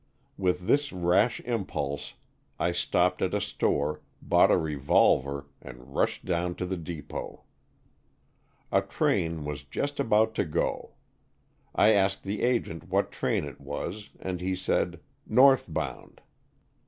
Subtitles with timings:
[0.35, 2.15] With this rash impulse
[2.59, 7.43] I stopped at a store, bought a revolver and rushed down to the depot.
[8.71, 10.95] A train was just about to go.
[11.75, 16.21] I asked the agent what train it was and he said, 'north bound.